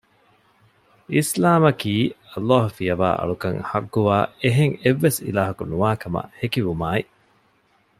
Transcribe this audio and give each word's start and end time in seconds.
އިސްލާމަކީ، 1.15 1.93
ﷲ 2.31 2.61
ފިޔަވައި 2.75 3.17
އަޅުކަން 3.19 3.59
ޙައްޤުވާ 3.69 4.17
އެހެން 4.41 4.75
އެއްވެސް 4.83 5.19
އިލާހަކު 5.25 5.63
ނުވާ 5.71 5.89
ކަމަށް 6.01 6.31
ހެކިވުމާއި 6.39 7.03